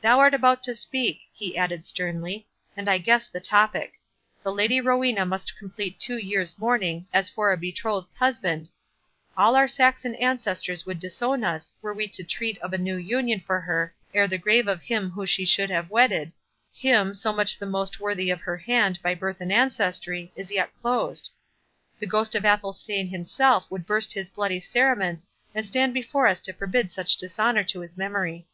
[0.00, 3.94] —Thou art about to speak," he added, sternly, "and I guess the topic.
[4.44, 10.14] The Lady Rowena must complete two years' mourning, as for a betrothed husband—all our Saxon
[10.14, 14.28] ancestors would disown us were we to treat of a new union for her ere
[14.28, 18.58] the grave of him she should have wedded—him, so much the most worthy of her
[18.58, 21.28] hand by birth and ancestry—is yet closed.
[21.98, 25.26] The ghost of Athelstane himself would burst his bloody cerements
[25.56, 28.46] and stand before us to forbid such dishonour to his memory."